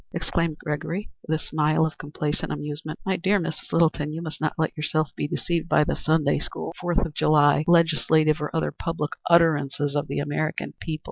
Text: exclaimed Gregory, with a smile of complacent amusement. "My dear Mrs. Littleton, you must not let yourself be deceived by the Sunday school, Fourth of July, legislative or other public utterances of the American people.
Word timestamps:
exclaimed 0.13 0.57
Gregory, 0.65 1.11
with 1.27 1.39
a 1.39 1.43
smile 1.43 1.85
of 1.85 1.95
complacent 1.99 2.51
amusement. 2.51 2.97
"My 3.05 3.17
dear 3.17 3.39
Mrs. 3.39 3.71
Littleton, 3.71 4.11
you 4.11 4.23
must 4.23 4.41
not 4.41 4.53
let 4.57 4.75
yourself 4.75 5.11
be 5.15 5.27
deceived 5.27 5.69
by 5.69 5.83
the 5.83 5.95
Sunday 5.95 6.39
school, 6.39 6.73
Fourth 6.81 7.05
of 7.05 7.13
July, 7.13 7.63
legislative 7.67 8.41
or 8.41 8.49
other 8.55 8.71
public 8.71 9.11
utterances 9.29 9.95
of 9.95 10.07
the 10.07 10.17
American 10.17 10.73
people. 10.81 10.99